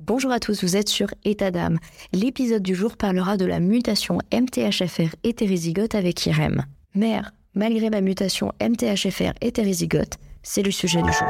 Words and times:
Bonjour 0.00 0.30
à 0.30 0.38
tous, 0.38 0.62
vous 0.62 0.76
êtes 0.76 0.88
sur 0.88 1.08
État 1.24 1.50
d'âme. 1.50 1.80
L'épisode 2.12 2.62
du 2.62 2.76
jour 2.76 2.96
parlera 2.96 3.36
de 3.36 3.44
la 3.44 3.58
mutation 3.58 4.18
MTHFR 4.32 5.16
hétérozygote 5.24 5.96
avec 5.96 6.24
IREM. 6.24 6.64
Mère, 6.94 7.32
malgré 7.56 7.90
ma 7.90 8.00
mutation 8.00 8.52
MTHFR 8.60 9.32
hétérozygote, 9.40 10.14
c'est 10.44 10.62
le 10.62 10.70
sujet 10.70 11.02
du 11.02 11.12
jour. 11.12 11.28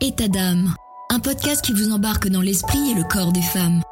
État 0.00 0.28
d'âme, 0.28 0.74
un 1.10 1.20
podcast 1.20 1.62
qui 1.62 1.74
vous 1.74 1.92
embarque 1.92 2.28
dans 2.28 2.40
l'esprit 2.40 2.92
et 2.92 2.94
le 2.94 3.04
corps 3.04 3.32
des 3.32 3.42
femmes. 3.42 3.82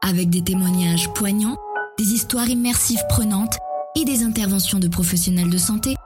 Avec 0.00 0.30
des 0.30 0.42
témoignages 0.42 1.12
poignants, 1.12 1.58
des 1.98 2.14
histoires 2.14 2.48
immersives 2.48 3.04
prenantes 3.10 3.58
et 3.94 4.06
des 4.06 4.22
interventions 4.22 4.78
de 4.78 4.88
professionnels 4.88 5.50
de 5.50 5.58
santé 5.58 5.96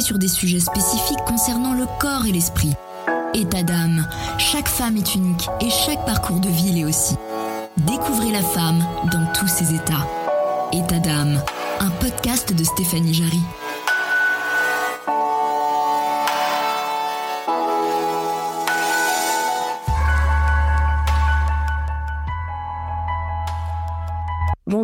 sur 0.00 0.18
des 0.18 0.28
sujets 0.28 0.60
spécifiques 0.60 1.24
concernant 1.26 1.72
le 1.72 1.86
corps 1.98 2.26
et 2.26 2.32
l'esprit. 2.32 2.74
État 3.32 3.62
d'âme, 3.62 4.06
chaque 4.36 4.68
femme 4.68 4.98
est 4.98 5.14
unique 5.14 5.48
et 5.62 5.70
chaque 5.70 6.04
parcours 6.04 6.38
de 6.38 6.50
vie 6.50 6.72
l'est 6.72 6.84
aussi. 6.84 7.16
Découvrez 7.78 8.30
la 8.30 8.42
femme 8.42 8.84
dans 9.10 9.26
tous 9.32 9.48
ses 9.48 9.74
états. 9.74 10.06
État 10.72 10.98
d'âme, 10.98 11.40
un 11.80 11.90
podcast 11.98 12.52
de 12.52 12.62
Stéphanie 12.62 13.14
Jarry. 13.14 13.40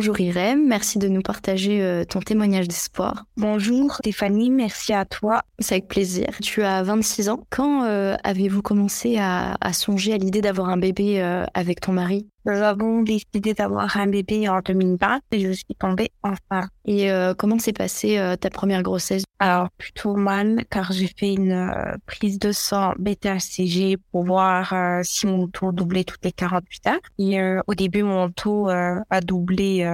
Bonjour 0.07 0.25
Irène, 0.25 0.65
merci 0.65 0.99
de 0.99 1.09
nous 1.09 1.21
partager 1.21 1.81
euh, 1.81 2.05
ton 2.05 2.21
témoignage 2.21 2.69
d'espoir. 2.69 3.25
Bonjour 3.35 3.95
Stéphanie, 3.95 4.49
merci 4.49 4.93
à 4.93 5.03
toi. 5.03 5.41
C'est 5.59 5.75
avec 5.75 5.89
plaisir. 5.89 6.29
Tu 6.41 6.63
as 6.63 6.81
26 6.81 7.27
ans. 7.27 7.43
Quand 7.49 7.83
euh, 7.83 8.15
avez-vous 8.23 8.61
commencé 8.61 9.17
à, 9.19 9.57
songer 9.73 10.13
à 10.13 10.17
l'idée 10.17 10.39
d'avoir 10.39 10.69
un 10.69 10.77
bébé 10.77 11.21
euh, 11.21 11.43
avec 11.53 11.81
ton 11.81 11.91
mari? 11.91 12.25
Nous 12.47 12.61
avons 12.61 13.01
décidé 13.01 13.53
d'avoir 13.53 13.97
un 13.97 14.07
bébé 14.07 14.47
en 14.47 14.61
2020 14.61 15.19
et 15.31 15.39
je 15.41 15.51
suis 15.51 15.75
tombée 15.77 16.11
enceinte. 16.23 16.69
Et 16.85 17.11
euh, 17.11 17.33
comment 17.33 17.59
s'est 17.59 17.73
passée 17.73 18.17
euh, 18.17 18.35
ta 18.37 18.49
première 18.49 18.83
grossesse? 18.83 19.23
Alors 19.39 19.69
plutôt 19.77 20.15
mal 20.15 20.63
car 20.69 20.91
j'ai 20.93 21.07
fait 21.07 21.33
une 21.33 21.51
euh, 21.51 21.95
prise 22.05 22.39
de 22.39 22.51
sang 22.51 22.93
bêta-HCG 22.97 23.97
pour 24.11 24.23
voir 24.23 24.73
si 25.03 25.27
mon 25.27 25.47
taux 25.47 25.71
doublait 25.71 26.05
toutes 26.05 26.23
les 26.23 26.31
48 26.31 26.87
heures. 26.87 26.99
Et 27.19 27.39
au 27.67 27.75
début 27.75 28.03
mon 28.03 28.29
taux 28.29 28.69
a 28.69 29.21
doublé 29.21 29.85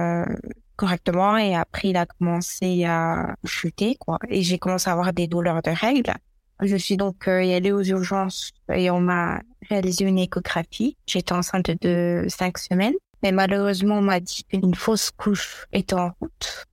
correctement 0.76 1.36
et 1.36 1.54
après 1.54 1.88
il 1.88 1.96
a 1.96 2.06
commencé 2.06 2.84
à 2.84 3.34
chuter 3.44 3.96
quoi 3.96 4.18
et 4.28 4.42
j'ai 4.42 4.58
commencé 4.58 4.88
à 4.88 4.92
avoir 4.92 5.12
des 5.12 5.26
douleurs 5.26 5.62
de 5.62 5.70
règles 5.70 6.12
je 6.60 6.76
suis 6.76 6.96
donc 6.96 7.28
euh, 7.28 7.56
allée 7.56 7.72
aux 7.72 7.82
urgences 7.82 8.52
et 8.72 8.90
on 8.90 9.00
m'a 9.00 9.40
réalisé 9.68 10.04
une 10.04 10.18
échographie. 10.18 10.96
J'étais 11.06 11.32
enceinte 11.32 11.70
de 11.82 12.24
cinq 12.28 12.58
semaines, 12.58 12.94
mais 13.22 13.32
malheureusement 13.32 13.98
on 13.98 14.02
m'a 14.02 14.20
dit 14.20 14.44
qu'une 14.44 14.74
fausse 14.74 15.10
couche 15.10 15.66
était 15.72 15.94
en 15.94 16.12
route. 16.20 16.66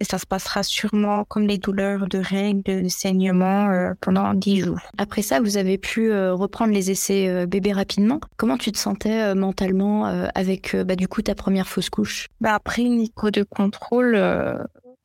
Et 0.00 0.04
ça 0.04 0.18
se 0.18 0.26
passera 0.26 0.62
sûrement 0.62 1.24
comme 1.24 1.48
les 1.48 1.58
douleurs 1.58 2.06
de 2.06 2.18
règles, 2.18 2.62
de 2.62 2.88
saignement 2.88 3.68
euh, 3.70 3.94
pendant 4.00 4.32
dix 4.32 4.60
jours. 4.60 4.78
Après 4.96 5.22
ça, 5.22 5.40
vous 5.40 5.56
avez 5.56 5.76
pu 5.76 6.12
euh, 6.12 6.34
reprendre 6.34 6.72
les 6.72 6.92
essais 6.92 7.46
bébés 7.46 7.72
rapidement. 7.72 8.20
Comment 8.36 8.56
tu 8.58 8.70
te 8.70 8.78
sentais 8.78 9.34
mentalement 9.34 10.04
avec 10.36 10.76
bah, 10.76 10.94
du 10.94 11.08
coup 11.08 11.22
ta 11.22 11.34
première 11.34 11.66
fausse 11.66 11.90
couche? 11.90 12.28
Bah, 12.40 12.54
Après 12.54 12.82
une 12.82 13.00
écho 13.00 13.32
de 13.32 13.42
contrôle, 13.42 14.16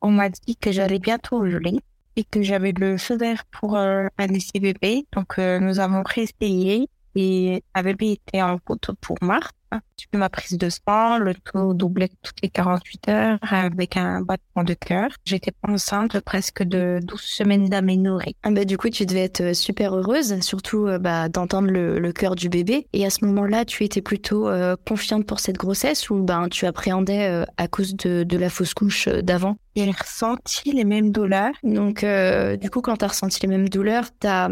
on 0.00 0.10
m'a 0.12 0.28
dit 0.28 0.54
que 0.54 0.70
j'allais 0.70 1.00
bientôt 1.00 1.44
geler 1.44 1.80
et 2.16 2.24
que 2.24 2.42
j'avais 2.42 2.72
le 2.72 2.96
feu 2.98 3.18
pour 3.50 3.76
euh, 3.76 4.06
un 4.18 4.28
essai 4.28 4.60
bébé. 4.60 5.06
Donc, 5.12 5.38
euh, 5.38 5.58
nous 5.58 5.80
avons 5.80 6.02
réessayé 6.04 6.88
et 7.14 7.62
un 7.74 7.82
bébé 7.82 8.12
était 8.12 8.42
en 8.42 8.58
route 8.66 8.90
pour 9.00 9.16
mars. 9.22 9.50
J'ai 9.96 10.18
ma 10.18 10.28
prise 10.28 10.56
de 10.58 10.68
sang, 10.68 11.18
le 11.18 11.34
taux 11.34 11.74
doublait 11.74 12.10
toutes 12.22 12.40
les 12.42 12.48
48 12.48 13.08
heures 13.08 13.38
avec 13.42 13.96
un 13.96 14.20
battement 14.20 14.64
de 14.64 14.74
cœur. 14.74 15.08
J'étais 15.24 15.52
enceinte 15.66 16.20
presque 16.20 16.62
de 16.62 17.00
12 17.02 17.20
semaines 17.20 17.68
d'aménorrhée. 17.68 18.36
Ah 18.42 18.50
bah, 18.50 18.64
du 18.64 18.76
coup, 18.76 18.88
tu 18.90 19.06
devais 19.06 19.24
être 19.24 19.40
euh, 19.40 19.54
super 19.54 19.94
heureuse, 19.94 20.40
surtout 20.40 20.86
euh, 20.86 20.98
bah, 20.98 21.28
d'entendre 21.28 21.70
le, 21.70 21.98
le 21.98 22.12
cœur 22.12 22.34
du 22.34 22.48
bébé. 22.48 22.86
Et 22.92 23.04
à 23.06 23.10
ce 23.10 23.24
moment-là, 23.24 23.64
tu 23.64 23.84
étais 23.84 24.02
plutôt 24.02 24.48
euh, 24.48 24.76
confiante 24.86 25.26
pour 25.26 25.40
cette 25.40 25.56
grossesse 25.56 26.10
ou 26.10 26.22
ben, 26.22 26.48
tu 26.48 26.66
appréhendais 26.66 27.44
à 27.56 27.68
cause 27.68 27.96
de, 27.96 28.22
de 28.22 28.36
la 28.36 28.50
fausse 28.50 28.74
couche 28.74 29.08
d'avant? 29.08 29.56
J'ai 29.76 29.90
ressenti 29.90 30.72
les 30.72 30.84
mêmes 30.84 31.10
douleurs. 31.10 31.54
Donc, 31.62 32.04
du 32.04 32.70
coup, 32.70 32.80
quand 32.80 32.98
tu 32.98 33.04
as 33.04 33.08
ressenti 33.08 33.40
les 33.42 33.48
mêmes 33.48 33.68
douleurs, 33.68 34.06
tu 34.20 34.26
as, 34.26 34.48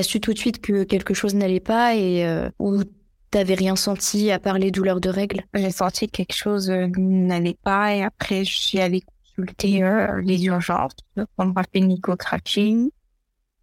su 0.00 0.20
tout 0.20 0.32
de 0.32 0.38
suite 0.38 0.60
que 0.62 0.84
quelque 0.84 1.12
chose 1.12 1.34
n'allait 1.34 1.60
pas 1.60 1.94
et 1.94 2.26
ou 2.58 2.82
T'avais 3.32 3.54
rien 3.54 3.76
senti 3.76 4.30
à 4.30 4.38
part 4.38 4.58
les 4.58 4.70
douleurs 4.70 5.00
de 5.00 5.08
règles? 5.08 5.40
J'ai 5.54 5.70
senti 5.70 6.06
quelque 6.06 6.34
chose 6.34 6.68
euh, 6.68 6.86
n'allait 6.98 7.56
pas 7.64 7.94
et 7.94 8.02
après 8.02 8.44
je 8.44 8.54
suis 8.54 8.78
allée 8.78 9.00
consulter 9.00 9.82
euh, 9.82 10.20
les 10.20 10.44
urgences. 10.44 10.92
On 11.38 11.46
m'a 11.46 11.62
fait 11.62 11.78
une 11.78 11.92
échographie 11.92 12.92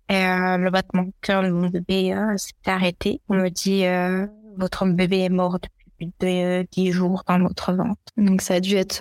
et 0.09 0.15
euh, 0.15 0.57
le 0.57 0.71
battement 0.71 1.03
de 1.03 1.13
cœur 1.21 1.43
de 1.43 1.49
mon 1.49 1.69
bébé 1.69 2.15
s'est 2.37 2.53
arrêté. 2.65 3.21
On 3.29 3.35
me 3.35 3.49
dit 3.49 3.83
votre 4.57 4.87
bébé 4.87 5.19
est 5.19 5.29
mort 5.29 5.59
de, 6.19 6.65
10 6.71 6.91
jours 6.91 7.23
dans 7.27 7.39
votre 7.39 7.73
ventre. 7.73 7.99
Donc 8.17 8.41
ça 8.41 8.55
a 8.55 8.59
dû 8.59 8.75
être 8.75 8.99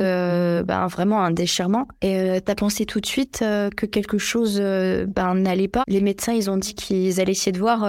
ben, 0.64 0.86
vraiment 0.86 1.22
un 1.22 1.30
déchirement. 1.30 1.86
Et 2.02 2.40
tu 2.44 2.50
as 2.50 2.54
pensé 2.54 2.86
tout 2.86 3.00
de 3.00 3.06
suite 3.06 3.38
que 3.40 3.86
quelque 3.86 4.18
chose 4.18 4.60
ben, 4.60 5.34
n'allait 5.34 5.68
pas? 5.68 5.84
Les 5.88 6.00
médecins, 6.00 6.32
ils 6.32 6.50
ont 6.50 6.56
dit 6.56 6.74
qu'ils 6.74 7.20
allaient 7.20 7.32
essayer 7.32 7.52
de 7.52 7.58
voir 7.58 7.84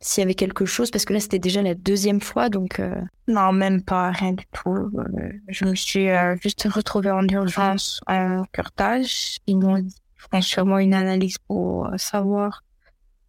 s'il 0.00 0.22
y 0.22 0.24
avait 0.24 0.34
quelque 0.34 0.64
chose, 0.64 0.90
parce 0.90 1.04
que 1.04 1.12
là, 1.12 1.20
c'était 1.20 1.38
déjà 1.38 1.62
la 1.62 1.74
deuxième 1.74 2.20
fois, 2.20 2.48
donc... 2.48 2.80
Euh, 2.80 3.00
non, 3.28 3.52
même 3.52 3.82
pas, 3.82 4.10
rien 4.10 4.32
du 4.32 4.44
tout. 4.52 4.70
Euh, 4.70 5.32
je 5.48 5.66
me 5.66 5.74
suis 5.74 6.08
euh, 6.08 6.36
juste 6.42 6.66
retrouvée 6.70 7.10
en 7.10 7.26
urgence 7.28 8.00
en 8.06 8.44
curtage. 8.52 9.38
Ils 9.46 9.58
m'ont 9.58 9.78
dit 9.78 9.94
sûrement 10.40 10.78
une 10.78 10.94
analyse 10.94 11.36
pour 11.46 11.88
savoir 11.96 12.64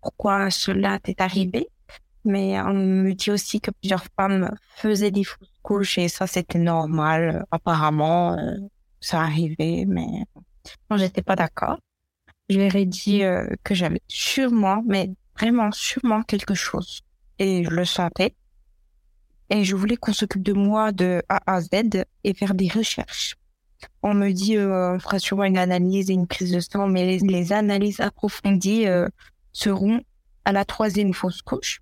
pourquoi 0.01 0.49
cela 0.49 0.99
est 1.05 1.19
arrivé. 1.19 1.67
Mais 2.23 2.59
on 2.61 2.73
me 2.73 3.13
dit 3.13 3.31
aussi 3.31 3.61
que 3.61 3.71
plusieurs 3.71 4.05
femmes 4.15 4.51
faisaient 4.75 5.11
des 5.11 5.23
fausses 5.23 5.49
couches 5.63 5.97
et 5.97 6.07
ça, 6.07 6.27
c'était 6.27 6.59
normal. 6.59 7.45
Apparemment, 7.51 8.37
ça 8.99 9.21
arrivait, 9.21 9.85
mais 9.87 10.25
moi, 10.89 10.97
j'étais 10.97 11.23
pas 11.23 11.35
d'accord. 11.35 11.79
Je 12.49 12.59
leur 12.59 12.75
ai 12.75 12.85
dit 12.85 13.23
que 13.63 13.73
j'avais 13.73 14.01
sûrement, 14.07 14.83
mais 14.85 15.11
vraiment 15.39 15.71
sûrement 15.71 16.21
quelque 16.23 16.53
chose. 16.53 17.01
Et 17.39 17.63
je 17.63 17.69
le 17.69 17.85
sentais. 17.85 18.35
Et 19.49 19.65
je 19.65 19.75
voulais 19.75 19.97
qu'on 19.97 20.13
s'occupe 20.13 20.43
de 20.43 20.53
moi 20.53 20.91
de 20.91 21.21
A 21.27 21.55
à 21.55 21.61
Z 21.61 21.69
et 22.23 22.33
faire 22.33 22.53
des 22.53 22.69
recherches. 22.69 23.35
On 24.03 24.13
me 24.13 24.31
dit, 24.31 24.57
euh, 24.57 24.95
on 24.95 24.99
fera 24.99 25.19
sûrement 25.19 25.43
une 25.43 25.57
analyse 25.57 26.09
et 26.09 26.13
une 26.13 26.27
prise 26.27 26.51
de 26.51 26.59
sang, 26.59 26.87
mais 26.87 27.17
les, 27.17 27.51
analyses 27.51 27.99
approfondies 27.99 28.87
euh, 28.87 29.07
seront 29.51 30.01
à 30.45 30.51
la 30.51 30.63
troisième 30.65 31.13
fausse 31.13 31.41
couche. 31.41 31.81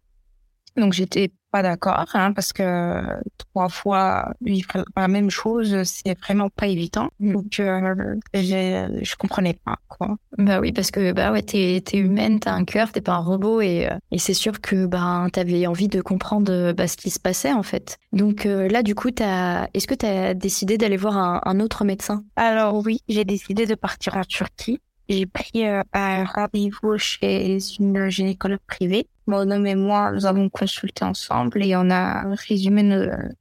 Donc 0.78 0.94
j'étais 0.94 1.32
pas 1.52 1.64
d'accord, 1.64 2.06
hein, 2.14 2.32
parce 2.34 2.54
que 2.54 3.02
trois 3.38 3.70
fois 3.70 4.34
vivre 4.42 4.84
la 4.96 5.08
même 5.08 5.30
chose, 5.30 5.84
c'est 5.84 6.18
vraiment 6.20 6.50
pas 6.50 6.68
évident. 6.68 7.10
Mm. 7.20 7.34
Donc 7.34 7.60
euh, 7.60 8.16
je, 8.34 9.16
comprenais 9.16 9.54
pas 9.54 9.78
quoi. 9.88 10.18
Bah 10.38 10.60
oui, 10.60 10.72
parce 10.72 10.92
que 10.92 11.12
bah 11.12 11.32
ouais, 11.32 11.42
t'es 11.42 11.84
es 11.92 11.98
humaine, 11.98 12.40
t'as 12.40 12.54
un 12.54 12.66
cœur, 12.66 12.92
t'es 12.92 13.02
pas 13.02 13.14
un 13.14 13.24
robot, 13.24 13.62
et, 13.62 13.88
euh, 13.90 13.98
et 14.12 14.20
c'est 14.20 14.34
sûr 14.34 14.62
que 14.62 14.86
bah 14.86 15.28
t'avais 15.34 15.66
envie 15.68 15.88
de 15.88 16.02
comprendre 16.02 16.74
bah, 16.74 16.88
ce 16.88 16.98
qui 16.98 17.10
se 17.10 17.20
passait 17.20 17.54
en 17.54 17.64
fait. 17.64 17.98
Donc 18.14 18.46
euh, 18.46 18.68
là, 18.68 18.84
du 18.84 18.96
coup, 18.96 19.12
t'as, 19.12 19.68
est-ce 19.74 19.88
que 19.88 19.96
t'as 19.96 20.34
décidé 20.34 20.78
d'aller 20.78 20.98
voir 20.98 21.18
un, 21.18 21.42
un 21.44 21.60
autre 21.60 21.84
médecin? 21.84 22.24
Alors 22.36 22.76
oui, 22.86 23.00
j'ai 23.08 23.26
décidé 23.26 23.66
de 23.66 23.76
partir 23.76 24.18
en 24.18 24.24
Turquie 24.24 24.80
j'ai 25.10 25.26
pris 25.26 25.66
euh, 25.66 25.82
un 25.94 26.24
rendez-vous 26.24 26.98
chez 26.98 27.58
une 27.80 28.10
gynécologue 28.10 28.60
privée. 28.68 29.08
Mon 29.26 29.50
homme 29.50 29.66
et 29.66 29.76
moi, 29.76 30.12
nous 30.12 30.26
avons 30.26 30.50
consulté 30.50 31.04
ensemble 31.04 31.64
et 31.64 31.76
on 31.76 31.90
a 31.90 32.34
résumé 32.48 32.84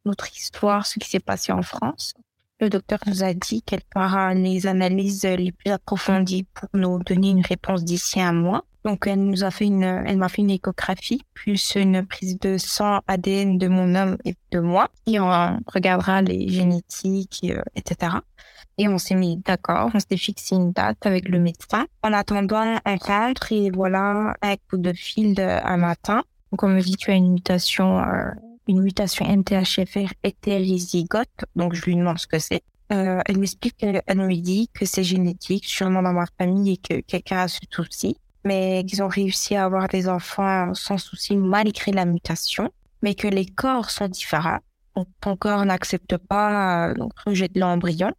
notre 0.05 0.35
histoire, 0.35 0.87
ce 0.87 0.99
qui 0.99 1.09
s'est 1.09 1.21
passé 1.21 1.53
en 1.53 1.63
France. 1.63 2.15
Le 2.61 2.71
docteur 2.71 2.99
nous 3.07 3.23
a 3.23 3.35
dit 3.35 3.63
qu'elle 3.63 3.83
fera 3.93 4.35
les 4.35 4.67
analyses 4.67 5.25
les 5.25 5.53
plus 5.53 5.71
approfondies 5.71 6.45
pour 6.55 6.69
nous 6.75 6.99
donner 7.05 7.31
une 7.31 7.45
réponse 7.45 7.85
d'ici 7.85 8.21
un 8.21 8.33
mois. 8.33 8.65
Donc, 8.85 9.07
elle 9.07 9.23
nous 9.23 9.45
a 9.45 9.51
fait 9.51 9.67
une, 9.67 9.83
elle 9.83 10.17
m'a 10.17 10.29
fait 10.29 10.43
une 10.43 10.51
échographie, 10.51 11.23
plus 11.35 11.75
une 11.77 12.05
prise 12.07 12.39
de 12.39 12.59
sang 12.59 13.01
ADN 13.07 13.59
de 13.59 13.69
mon 13.69 13.95
homme 13.95 14.17
et 14.25 14.35
de 14.51 14.61
moi. 14.61 14.89
Et 15.07 15.21
on 15.21 15.31
regardera 15.67 16.23
les 16.23 16.49
génétiques, 16.49 17.41
euh, 17.45 17.63
etc. 17.77 18.17
Et 18.79 18.87
on 18.87 18.97
s'est 18.97 19.17
mis 19.17 19.37
d'accord, 19.39 19.91
on 19.93 19.99
s'est 19.99 20.17
fixé 20.17 20.55
une 20.55 20.71
date 20.71 21.05
avec 21.05 21.29
le 21.29 21.41
médecin. 21.41 21.87
En 22.05 22.13
attendant, 22.13 22.79
un 22.85 22.99
cadre 22.99 23.51
et 23.51 23.71
voilà, 23.71 24.35
un 24.41 24.55
coup 24.71 24.79
de 24.79 24.93
fil 24.93 25.35
un 25.41 25.77
matin. 25.77 26.23
Donc, 26.53 26.63
on 26.63 26.69
me 26.69 26.81
dit, 26.81 26.97
tu 26.97 27.11
as 27.11 27.15
une 27.15 27.33
mutation, 27.33 27.99
euh, 27.99 28.31
une 28.69 28.81
mutation 28.83 29.27
MTHFR 29.27 30.13
hétérozygote. 30.23 31.45
Donc, 31.57 31.75
je 31.75 31.85
lui 31.85 31.97
demande 31.97 32.19
ce 32.19 32.27
que 32.27 32.39
c'est. 32.39 32.63
Euh, 32.93 33.21
elle 33.27 33.39
m'explique, 33.39 33.77
elle, 33.81 34.03
me 34.17 34.35
dit 34.35 34.71
que 34.73 34.87
c'est 34.87 35.05
génétique, 35.05 35.67
sûrement 35.67 36.01
dans 36.01 36.13
ma 36.13 36.25
famille 36.39 36.73
et 36.73 36.77
que 36.79 37.01
quelqu'un 37.01 37.41
a 37.41 37.49
ce 37.49 37.59
souci. 37.71 38.17
mais 38.45 38.83
qu'ils 38.87 39.03
ont 39.03 39.09
réussi 39.09 39.57
à 39.57 39.65
avoir 39.65 39.89
des 39.89 40.09
enfants 40.09 40.73
sans 40.73 40.97
souci 40.97 41.37
malgré 41.37 41.93
la 41.93 42.07
mutation, 42.07 42.71
mais 43.03 43.15
que 43.15 43.29
les 43.29 43.45
corps 43.45 43.91
sont 43.91 44.09
différents. 44.09 44.61
Donc, 44.97 45.09
ton 45.21 45.37
corps 45.37 45.67
n'accepte 45.67 46.17
pas 46.17 46.95
le 46.95 47.05
rejet 47.27 47.49
de 47.49 47.61
l'embryon. 47.61 48.13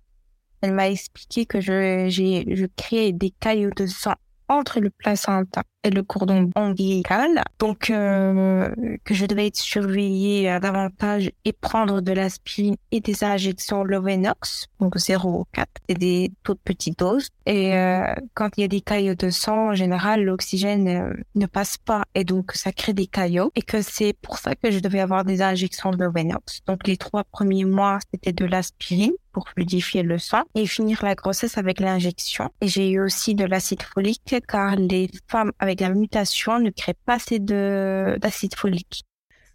Elle 0.62 0.74
m'a 0.74 0.90
expliqué 0.90 1.46
que 1.46 1.62
je, 1.62 2.08
j'ai, 2.10 2.46
je 2.56 2.66
crée 2.76 3.12
des 3.12 3.32
caillots 3.32 3.72
de 3.76 3.86
sang 3.86 4.16
entre 4.50 4.80
le 4.80 4.90
placenta 4.90 5.64
et 5.84 5.92
le 5.92 6.04
cordon 6.04 6.50
ombilical. 6.56 7.44
Donc, 7.60 7.90
euh, 7.90 8.70
que 9.06 9.14
je 9.14 9.26
devais 9.26 9.48
être 9.48 9.56
surveillée 9.56 10.52
euh, 10.52 10.60
davantage 10.60 11.32
et 11.46 11.54
prendre 11.54 12.02
de 12.02 12.12
l'aspirine 12.12 12.76
et 12.92 13.00
des 13.00 13.24
injections 13.24 13.84
Lovenox, 13.84 14.68
donc 14.80 14.98
0,4, 14.98 15.66
et 15.88 15.94
des 15.94 16.32
toutes 16.44 16.60
petites 16.62 17.00
doses. 17.00 17.30
Et 17.46 17.76
euh, 17.76 18.14
quand 18.34 18.50
il 18.58 18.62
y 18.62 18.64
a 18.64 18.68
des 18.68 18.82
caillots 18.82 19.16
de 19.16 19.30
sang, 19.30 19.70
en 19.70 19.74
général, 19.76 20.24
l'oxygène 20.24 21.24
ne 21.36 21.46
passe 21.46 21.78
pas 21.78 22.04
et 22.16 22.24
donc 22.24 22.52
ça 22.54 22.72
crée 22.72 22.94
des 22.94 23.08
caillots. 23.08 23.52
Et 23.56 23.62
que 23.62 23.82
c'est 23.82 24.14
pour 24.14 24.40
ça 24.40 24.56
que 24.56 24.72
je 24.72 24.80
devais 24.80 25.00
avoir 25.00 25.24
des 25.24 25.42
injections 25.42 25.92
de 25.92 25.98
Lovenox. 25.98 26.62
Donc, 26.66 26.88
les 26.88 26.98
trois 26.98 27.24
premiers 27.24 27.66
mois, 27.66 28.00
c'était 28.12 28.34
de 28.34 28.46
l'aspirine 28.46 29.14
pour 29.32 29.50
fluidifier 29.50 30.04
le 30.04 30.18
sang 30.18 30.44
et 30.56 30.66
finir 30.66 31.04
la 31.04 31.16
grossesse 31.16 31.58
avec 31.58 31.80
l'injection. 31.80 32.50
Et 32.62 32.68
j'ai 32.68 32.92
eu 32.92 33.02
aussi 33.02 33.36
de 33.36 33.46
l'acide 33.46 33.82
folique 33.84 34.36
car 34.48 34.76
les 34.76 35.10
femmes 35.28 35.52
avec 35.60 35.82
la 35.82 35.90
mutation 35.90 36.60
ne 36.60 36.70
créent 36.70 36.96
pas 37.06 37.16
assez 37.16 37.40
d'acide 37.40 38.56
folique. 38.56 39.04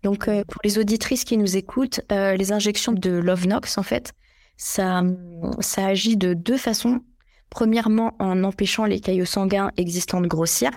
Donc 0.04 0.28
euh, 0.28 0.44
pour 0.44 0.60
les 0.62 0.78
auditrices 0.78 1.24
qui 1.24 1.36
nous 1.36 1.56
écoutent, 1.56 2.02
euh, 2.12 2.36
les 2.36 2.52
injections 2.52 2.92
de 2.92 3.10
Lovenox 3.10 3.78
en 3.78 3.82
fait, 3.82 4.12
ça 4.56 5.02
ça 5.60 5.86
agit 5.86 6.16
de 6.16 6.34
deux 6.34 6.58
façons. 6.58 7.00
Premièrement 7.50 8.14
en 8.18 8.44
empêchant 8.44 8.84
les 8.84 9.00
caillots 9.00 9.24
sanguins 9.24 9.70
existants 9.76 10.20
de 10.20 10.26
grossir 10.26 10.70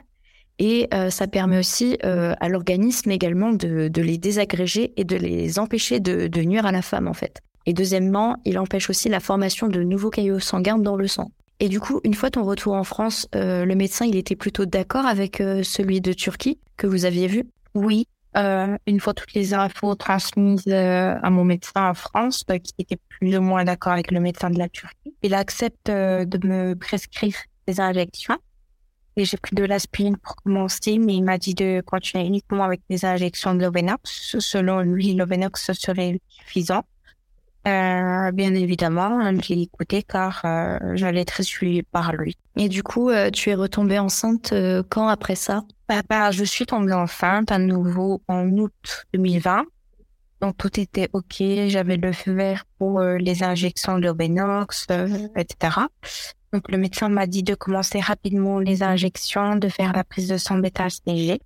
et 0.59 0.87
euh, 0.93 1.09
ça 1.09 1.27
permet 1.27 1.59
aussi 1.59 1.97
à 2.03 2.49
l'organisme 2.49 3.11
également 3.11 3.51
de, 3.51 3.89
de, 3.89 4.01
les 4.01 4.17
désagréger 4.17 4.93
et 4.95 5.03
de 5.03 5.15
les 5.15 5.59
empêcher 5.59 5.99
de, 5.99 6.27
de 6.27 6.41
nuire 6.41 6.65
à 6.65 6.71
la 6.71 6.81
femme 6.81 7.07
en 7.07 7.13
fait. 7.13 7.41
Et 7.67 7.73
deuxièmement, 7.73 8.37
il 8.45 8.57
empêche 8.57 8.89
aussi 8.89 9.09
la 9.09 9.19
formation 9.19 9.67
de 9.67 9.83
nouveaux 9.83 10.09
caillots 10.09 10.39
sanguins 10.39 10.79
dans 10.79 10.95
le 10.95 11.05
sang. 11.05 11.31
Et 11.59 11.67
du 11.67 11.81
coup, 11.81 11.99
une 12.05 12.13
fois 12.13 12.31
ton 12.31 12.43
retour 12.43 12.73
en 12.73 12.85
France, 12.85 13.27
euh, 13.35 13.65
le 13.65 13.75
médecin, 13.75 14.05
il 14.05 14.15
était 14.15 14.37
plutôt 14.37 14.65
d'accord 14.65 15.05
avec 15.05 15.41
euh, 15.41 15.63
celui 15.63 15.99
de 15.99 16.13
Turquie 16.13 16.59
que 16.77 16.87
vous 16.87 17.03
aviez 17.03 17.27
vu? 17.27 17.43
Oui. 17.75 18.07
Euh, 18.37 18.77
une 18.87 18.99
fois 19.01 19.13
toutes 19.13 19.33
les 19.33 19.53
infos 19.53 19.95
transmises 19.95 20.67
à 20.67 21.29
mon 21.29 21.43
médecin 21.43 21.89
en 21.89 21.93
France, 21.93 22.45
qui 22.63 22.73
était 22.77 22.99
plus 23.09 23.35
ou 23.35 23.41
moins 23.41 23.65
d'accord 23.65 23.93
avec 23.93 24.11
le 24.11 24.19
médecin 24.19 24.49
de 24.49 24.59
la 24.59 24.69
Turquie, 24.69 25.15
il 25.23 25.33
accepte 25.33 25.87
de 25.87 26.47
me 26.47 26.73
prescrire 26.75 27.35
des 27.67 27.81
injections. 27.81 28.37
Et 29.15 29.25
j'ai 29.25 29.37
pris 29.37 29.55
de 29.55 29.63
l'aspirine 29.65 30.17
pour 30.17 30.35
commencer, 30.35 30.99
mais 30.99 31.15
il 31.15 31.23
m'a 31.23 31.39
dit 31.39 31.55
de 31.55 31.81
continuer 31.83 32.27
uniquement 32.27 32.63
avec 32.63 32.81
des 32.89 33.03
injections 33.03 33.55
de 33.55 33.61
Lovenox. 33.61 34.37
Selon 34.39 34.81
lui, 34.81 35.15
Lovenox 35.15 35.71
serait 35.73 36.19
suffisant. 36.29 36.83
Euh, 37.67 38.31
bien 38.31 38.53
évidemment, 38.53 39.19
je 39.41 39.53
l'ai 39.53 39.63
écouté 39.63 40.01
car 40.01 40.41
euh, 40.45 40.77
j'allais 40.93 41.21
être 41.21 41.43
suivie 41.43 41.83
par 41.83 42.13
lui. 42.13 42.37
Et 42.55 42.69
du 42.69 42.81
coup, 42.81 43.09
euh, 43.09 43.29
tu 43.29 43.49
es 43.49 43.55
retombée 43.55 43.99
enceinte 43.99 44.53
quand 44.89 45.07
après 45.07 45.35
ça? 45.35 45.63
Bah, 45.89 46.01
bah, 46.07 46.31
Je 46.31 46.45
suis 46.45 46.65
tombée 46.65 46.93
enceinte 46.93 47.51
à 47.51 47.57
nouveau 47.57 48.21
en 48.27 48.47
août 48.57 49.05
2020. 49.13 49.65
Donc 50.39 50.55
tout 50.55 50.79
était 50.79 51.09
OK, 51.13 51.41
j'avais 51.67 51.97
le 51.97 52.13
feu 52.13 52.31
vert 52.31 52.63
pour 52.77 53.01
les 53.01 53.43
injections 53.43 53.97
de 53.97 54.11
Benox, 54.11 54.85
etc. 55.35 55.87
Donc 56.53 56.71
le 56.71 56.77
médecin 56.77 57.09
m'a 57.09 57.25
dit 57.25 57.41
de 57.41 57.55
commencer 57.55 57.99
rapidement 57.99 58.59
les 58.59 58.83
injections, 58.83 59.55
de 59.55 59.67
faire 59.67 59.93
la 59.93 60.03
prise 60.03 60.27
de 60.27 60.37
sang 60.37 60.59
bêta-HCG. 60.59 61.41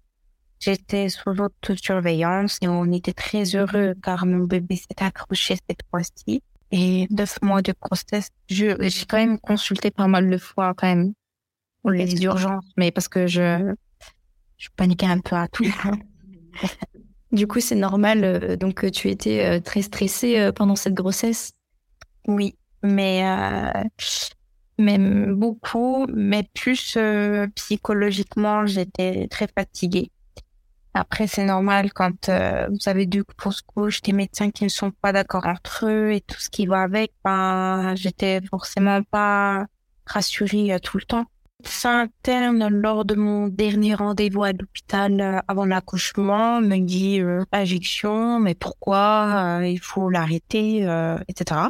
J'étais 0.62 1.10
sous 1.10 1.32
haute 1.42 1.76
surveillance 1.82 2.60
et 2.62 2.68
on 2.68 2.92
était 2.92 3.14
très 3.14 3.56
heureux 3.56 3.96
car 4.04 4.28
mon 4.28 4.46
bébé 4.46 4.76
s'est 4.76 5.04
accroché 5.04 5.56
cette 5.68 5.82
fois-ci. 5.90 6.44
Et 6.72 7.08
neuf 7.10 7.40
mois 7.42 7.64
de 7.64 7.74
grossesse, 7.82 8.30
j'ai 8.48 8.76
quand 9.10 9.18
même 9.18 9.40
consulté 9.40 9.90
pas 9.90 10.08
mal 10.08 10.30
de 10.30 10.38
fois 10.38 10.74
quand 10.76 10.88
même 10.88 11.14
pour 11.82 11.90
les 11.90 12.24
urgences, 12.24 12.72
mais 12.78 12.92
parce 12.92 13.08
que 13.08 13.26
je, 13.26 13.74
je 14.58 14.70
paniquais 14.76 15.08
un 15.08 15.20
peu 15.20 15.36
à 15.36 15.48
tout. 15.48 15.66
du 17.32 17.48
coup, 17.48 17.60
c'est 17.60 17.76
normal. 17.76 18.24
Euh, 18.24 18.56
donc, 18.56 18.90
tu 18.92 19.10
étais 19.10 19.44
euh, 19.44 19.60
très 19.60 19.82
stressée 19.82 20.38
euh, 20.40 20.52
pendant 20.52 20.76
cette 20.76 20.94
grossesse? 20.94 21.52
Oui, 22.28 22.56
mais 22.84 23.24
même 24.78 25.34
beaucoup, 25.34 26.06
mais 26.14 26.48
plus 26.54 26.98
psychologiquement, 27.56 28.68
j'étais 28.68 29.28
très 29.28 29.48
fatiguée. 29.48 30.12
Après, 30.94 31.26
c'est 31.28 31.46
normal 31.46 31.94
quand 31.94 32.28
euh, 32.28 32.68
vous 32.70 32.90
avez 32.90 33.06
deux 33.06 33.24
fausses 33.40 33.62
couches, 33.62 34.02
des 34.02 34.12
médecins 34.12 34.52
qui 34.52 34.66
ne 34.66 34.70
sont 34.70 34.92
pas 34.92 35.14
d'accord 35.14 35.46
entre 35.46 35.86
eux 35.88 36.12
et 36.12 36.22
tout 36.22 36.40
ce 36.40 36.50
qui 36.50 36.66
va 36.66 36.82
avec. 36.82 37.14
Ben, 37.24 37.96
j'étais 37.96 38.42
forcément 38.50 39.02
pas 39.04 39.66
rassurée 40.06 40.74
euh, 40.74 40.80
tout 40.80 40.98
le 40.98 41.04
temps. 41.04 41.26
Médecin 41.62 42.02
interne, 42.02 42.68
lors 42.68 43.06
de 43.06 43.16
mon 43.16 43.48
dernier 43.48 43.94
rendez-vous 43.94 44.44
à 44.44 44.52
l'hôpital 44.52 45.22
euh, 45.22 45.40
avant 45.48 45.64
l'accouchement, 45.64 46.60
me 46.60 46.78
dit 46.80 47.22
injection, 47.54 48.40
mais 48.40 48.56
pourquoi 48.56 49.62
il 49.64 49.80
faut 49.80 50.10
l'arrêter, 50.10 50.82
etc. 51.28 51.62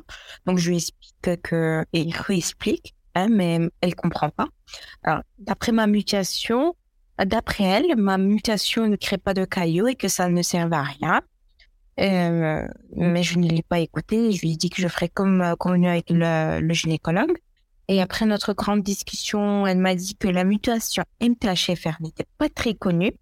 Donc 0.46 0.58
je 0.58 0.70
lui 0.70 0.78
explique 0.78 1.42
que 1.44 1.86
et 1.94 2.02
il 2.02 2.16
réexplique, 2.16 2.96
hein, 3.16 3.28
mais 3.30 3.60
elle 3.82 3.96
comprend 3.96 4.30
pas. 4.30 4.48
Alors, 5.04 5.24
d'après 5.40 5.74
ma 5.74 5.88
mutation, 5.88 6.74
D'après 7.26 7.64
elle, 7.64 7.96
ma 7.98 8.18
mutation 8.18 8.88
ne 8.88 8.96
crée 8.96 9.18
pas 9.18 9.34
de 9.34 9.46
caillots 9.46 9.88
et 9.88 9.96
que 9.96 10.08
ça 10.08 10.30
ne 10.30 10.42
sert 10.42 10.72
à 10.74 10.84
rien. 10.84 11.22
Euh, 12.00 12.66
mais 12.96 13.22
je 13.22 13.38
ne 13.38 13.48
l'ai 13.48 13.64
pas 13.64 13.80
écouté. 13.80 14.32
Je 14.32 14.42
lui 14.42 14.54
ai 14.54 14.56
dit 14.56 14.70
que 14.70 14.82
je 14.82 14.88
ferais 14.88 15.10
comme 15.10 15.42
euh, 15.42 15.56
convenu 15.56 15.88
avec 15.88 16.10
le, 16.10 16.74
gynécologue. 16.74 17.38
Et 17.88 18.02
après 18.02 18.26
notre 18.26 18.54
grande 18.54 18.82
discussion, 18.82 19.68
elle 19.68 19.78
m'a 19.78 19.96
dit 19.96 20.16
que 20.16 20.28
la 20.28 20.44
mutation 20.44 21.04
MTHFR 21.22 22.02
n'était 22.02 22.26
pas 22.38 22.50
très 22.50 22.74
connue. 22.74 23.14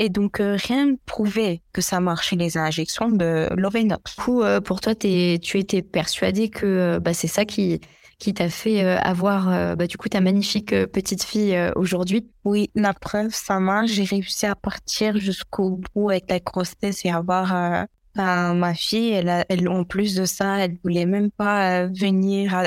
Et 0.00 0.08
donc, 0.08 0.40
euh, 0.40 0.56
rien 0.56 0.86
ne 0.86 0.96
prouvait 1.06 1.62
que 1.72 1.80
ça 1.80 2.00
marchait 2.00 2.36
les 2.36 2.56
injections 2.58 3.08
de 3.08 3.48
Lovenox. 3.56 4.16
Du 4.16 4.22
coup, 4.22 4.42
pour 4.64 4.80
toi, 4.80 4.94
tu 4.94 5.58
étais 5.58 5.82
persuadée 5.82 6.50
que 6.50 6.98
bah, 6.98 7.14
c'est 7.14 7.28
ça 7.28 7.44
qui, 7.44 7.80
qui 8.18 8.34
t'a 8.34 8.48
fait 8.48 8.84
euh, 8.84 8.98
avoir 8.98 9.48
euh, 9.48 9.76
bah, 9.76 9.86
du 9.86 9.96
coup 9.96 10.08
ta 10.08 10.20
magnifique 10.20 10.72
euh, 10.72 10.86
petite 10.86 11.22
fille 11.22 11.56
aujourd'hui. 11.76 12.28
Oui, 12.44 12.70
la 12.74 12.92
preuve, 12.92 13.32
ça 13.32 13.60
marche. 13.60 13.90
J'ai 13.92 14.04
réussi 14.04 14.46
à 14.46 14.54
partir 14.54 15.16
jusqu'au 15.18 15.80
bout 15.94 16.10
avec 16.10 16.28
la 16.28 16.40
grossesse 16.40 17.04
et 17.04 17.10
avoir 17.10 17.86
ma 18.16 18.74
fille. 18.74 19.10
Elle, 19.12 19.44
elle, 19.48 19.68
en 19.68 19.84
plus 19.84 20.14
de 20.14 20.24
ça, 20.24 20.58
elle 20.58 20.78
voulait 20.82 21.06
même 21.06 21.30
pas 21.30 21.86
venir 21.86 22.54
à, 22.54 22.64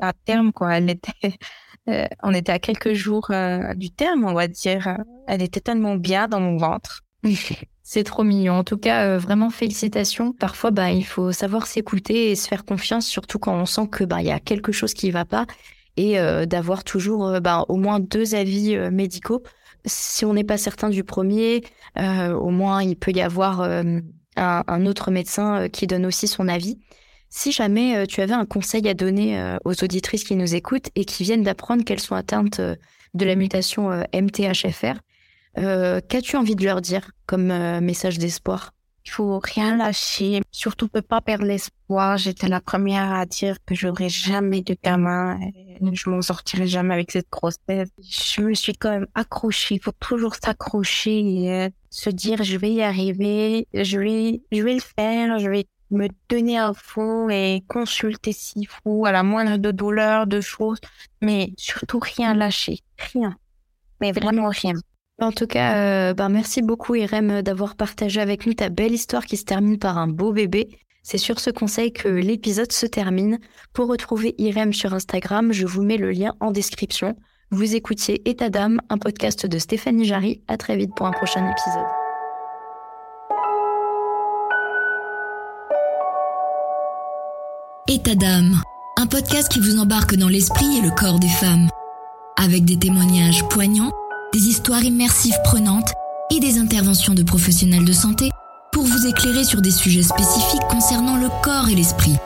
à, 0.00 0.12
terme. 0.24 0.52
Quoi. 0.52 0.78
Elle 0.78 0.90
était, 0.90 1.36
on 2.22 2.32
était 2.32 2.52
à 2.52 2.58
quelques 2.58 2.92
jours 2.94 3.30
du 3.74 3.90
terme, 3.90 4.24
on 4.24 4.34
va 4.34 4.48
dire. 4.48 4.96
Elle 5.26 5.42
était 5.42 5.60
tellement 5.60 5.96
bien 5.96 6.28
dans 6.28 6.40
mon 6.40 6.56
ventre. 6.56 7.03
C'est 7.86 8.04
trop 8.04 8.24
mignon. 8.24 8.54
En 8.54 8.64
tout 8.64 8.78
cas, 8.78 9.06
euh, 9.06 9.18
vraiment 9.18 9.50
félicitations. 9.50 10.32
Parfois, 10.32 10.70
bah, 10.70 10.90
il 10.90 11.04
faut 11.04 11.32
savoir 11.32 11.66
s'écouter 11.66 12.30
et 12.30 12.34
se 12.34 12.48
faire 12.48 12.64
confiance, 12.64 13.06
surtout 13.06 13.38
quand 13.38 13.54
on 13.54 13.66
sent 13.66 13.88
que 13.90 14.04
bah, 14.04 14.22
il 14.22 14.26
y 14.26 14.32
a 14.32 14.40
quelque 14.40 14.72
chose 14.72 14.94
qui 14.94 15.10
va 15.10 15.26
pas, 15.26 15.46
et 15.98 16.18
euh, 16.18 16.46
d'avoir 16.46 16.82
toujours 16.82 17.26
euh, 17.26 17.40
bah, 17.40 17.66
au 17.68 17.76
moins 17.76 18.00
deux 18.00 18.34
avis 18.34 18.76
médicaux. 18.90 19.42
Si 19.84 20.24
on 20.24 20.32
n'est 20.32 20.44
pas 20.44 20.56
certain 20.56 20.88
du 20.88 21.04
premier, 21.04 21.60
au 21.98 22.48
moins 22.48 22.82
il 22.82 22.96
peut 22.96 23.12
y 23.12 23.20
avoir 23.20 23.60
un, 23.60 24.00
un, 24.36 24.86
autre 24.86 25.10
médecin 25.10 25.68
qui 25.68 25.86
donne 25.86 26.06
aussi 26.06 26.26
son 26.26 26.48
avis. 26.48 26.78
Si 27.28 27.52
jamais 27.52 28.06
tu 28.06 28.22
avais 28.22 28.32
un 28.32 28.46
conseil 28.46 28.88
à 28.88 28.94
donner 28.94 29.58
aux 29.66 29.84
auditrices 29.84 30.24
qui 30.24 30.36
nous 30.36 30.54
écoutent 30.54 30.88
et 30.94 31.04
qui 31.04 31.22
viennent 31.22 31.42
d'apprendre 31.42 31.84
qu'elles 31.84 32.00
sont 32.00 32.14
atteintes 32.14 32.62
de 32.62 33.24
la 33.26 33.34
mutation 33.34 33.90
MTHFR, 34.14 34.96
euh, 35.58 36.00
qu'as-tu 36.08 36.36
envie 36.36 36.56
de 36.56 36.64
leur 36.64 36.80
dire 36.80 37.10
comme 37.26 37.50
euh, 37.50 37.80
message 37.80 38.18
d'espoir? 38.18 38.72
Il 39.06 39.10
faut 39.10 39.38
rien 39.38 39.76
lâcher, 39.76 40.40
surtout 40.50 40.88
ne 40.94 41.00
pas 41.00 41.20
perdre 41.20 41.44
l'espoir. 41.44 42.16
J'étais 42.16 42.48
la 42.48 42.60
première 42.60 43.12
à 43.12 43.26
dire 43.26 43.56
que 43.66 43.74
j'aurais 43.74 44.08
jamais 44.08 44.62
de 44.62 44.74
gamin, 44.82 45.38
je 45.92 46.08
m'en 46.08 46.22
sortirai 46.22 46.66
jamais 46.66 46.94
avec 46.94 47.12
cette 47.12 47.28
grossesse. 47.30 47.90
Je 48.00 48.40
me 48.40 48.54
suis 48.54 48.72
quand 48.72 48.90
même 48.90 49.06
accrochée. 49.14 49.74
Il 49.74 49.82
faut 49.82 49.92
toujours 49.92 50.36
s'accrocher 50.36 51.18
et 51.18 51.52
euh, 51.52 51.68
se 51.90 52.08
dire 52.08 52.42
je 52.42 52.56
vais 52.56 52.72
y 52.72 52.82
arriver, 52.82 53.68
je 53.74 53.98
vais, 53.98 54.42
je 54.50 54.62
vais 54.62 54.74
le 54.74 54.80
faire, 54.80 55.38
je 55.38 55.50
vais 55.50 55.66
me 55.90 56.08
donner 56.28 56.58
à 56.58 56.72
fond 56.74 57.28
et 57.28 57.62
consulter 57.68 58.32
s'il 58.32 58.66
faut 58.66 59.04
à 59.04 59.12
la 59.12 59.22
moindre 59.22 59.58
de 59.58 59.70
douleur, 59.70 60.26
de 60.26 60.40
choses, 60.40 60.78
mais 61.20 61.52
surtout 61.56 62.00
rien 62.00 62.34
lâcher, 62.34 62.80
rien, 62.98 63.36
mais 64.00 64.12
vraiment 64.12 64.48
rien. 64.48 64.74
En 65.20 65.30
tout 65.30 65.46
cas, 65.46 65.76
euh, 65.76 66.14
ben 66.14 66.28
merci 66.28 66.60
beaucoup 66.60 66.96
Irem 66.96 67.40
d'avoir 67.42 67.76
partagé 67.76 68.20
avec 68.20 68.46
nous 68.46 68.54
ta 68.54 68.68
belle 68.68 68.92
histoire 68.92 69.26
qui 69.26 69.36
se 69.36 69.44
termine 69.44 69.78
par 69.78 69.96
un 69.96 70.08
beau 70.08 70.32
bébé. 70.32 70.68
C'est 71.04 71.18
sur 71.18 71.38
ce 71.38 71.50
conseil 71.50 71.92
que 71.92 72.08
l'épisode 72.08 72.72
se 72.72 72.86
termine. 72.86 73.38
Pour 73.72 73.88
retrouver 73.88 74.34
Irem 74.38 74.72
sur 74.72 74.92
Instagram, 74.92 75.52
je 75.52 75.66
vous 75.66 75.82
mets 75.82 75.98
le 75.98 76.10
lien 76.10 76.34
en 76.40 76.50
description. 76.50 77.14
Vous 77.50 77.76
écoutiez 77.76 78.28
État 78.28 78.50
d'âme, 78.50 78.80
un 78.88 78.98
podcast 78.98 79.46
de 79.46 79.58
Stéphanie 79.58 80.06
Jarry. 80.06 80.42
À 80.48 80.56
très 80.56 80.76
vite 80.76 80.94
pour 80.96 81.06
un 81.06 81.12
prochain 81.12 81.48
épisode. 81.48 81.84
État 87.86 88.14
d'âme, 88.14 88.60
un 88.96 89.06
podcast 89.06 89.52
qui 89.52 89.60
vous 89.60 89.78
embarque 89.78 90.16
dans 90.16 90.28
l'esprit 90.28 90.78
et 90.78 90.80
le 90.80 90.90
corps 90.90 91.20
des 91.20 91.28
femmes. 91.28 91.68
Avec 92.36 92.64
des 92.64 92.78
témoignages 92.78 93.46
poignants, 93.48 93.92
des 94.34 94.48
histoires 94.48 94.82
immersives 94.82 95.38
prenantes 95.44 95.92
et 96.32 96.40
des 96.40 96.58
interventions 96.58 97.14
de 97.14 97.22
professionnels 97.22 97.84
de 97.84 97.92
santé 97.92 98.30
pour 98.72 98.82
vous 98.82 99.06
éclairer 99.06 99.44
sur 99.44 99.62
des 99.62 99.70
sujets 99.70 100.02
spécifiques 100.02 100.66
concernant 100.68 101.16
le 101.16 101.28
corps 101.44 101.68
et 101.68 101.76
l'esprit. 101.76 102.16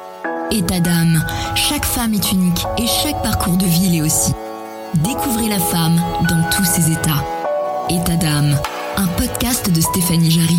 État 0.51 0.81
d'âme, 0.81 1.23
chaque 1.55 1.85
femme 1.85 2.15
est 2.15 2.33
unique 2.33 2.65
et 2.79 2.87
chaque 2.87 3.23
parcours 3.23 3.59
de 3.59 3.67
vie 3.67 3.91
l'est 3.91 4.01
aussi. 4.01 4.33
Découvrez 5.05 5.51
la 5.51 5.59
femme 5.59 6.01
dans 6.31 6.49
tous 6.49 6.65
ses 6.65 6.91
états. 6.91 7.23
État 7.91 8.17
d'âme, 8.17 8.59
un 8.97 9.07
podcast 9.19 9.71
de 9.71 9.81
Stéphanie 9.83 10.31
Jarry. 10.31 10.57